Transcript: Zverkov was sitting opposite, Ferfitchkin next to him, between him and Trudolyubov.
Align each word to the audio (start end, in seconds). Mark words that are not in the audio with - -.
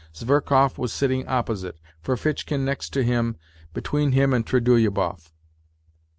Zverkov 0.15 0.79
was 0.79 0.91
sitting 0.91 1.27
opposite, 1.27 1.77
Ferfitchkin 2.01 2.65
next 2.65 2.89
to 2.89 3.03
him, 3.03 3.35
between 3.71 4.13
him 4.13 4.33
and 4.33 4.43
Trudolyubov. 4.43 5.31